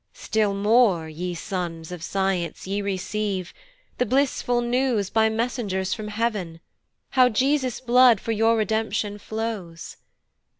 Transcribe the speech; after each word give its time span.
Still 0.15 0.55
more, 0.55 1.07
ye 1.07 1.35
sons 1.35 1.91
of 1.91 2.01
science 2.01 2.65
ye 2.65 2.81
receive 2.81 3.53
The 3.99 4.05
blissful 4.07 4.59
news 4.61 5.11
by 5.11 5.29
messengers 5.29 5.93
from 5.93 6.07
heav'n, 6.07 6.59
How 7.11 7.29
Jesus' 7.29 7.79
blood 7.79 8.19
for 8.19 8.31
your 8.31 8.57
redemption 8.57 9.19
flows. 9.19 9.97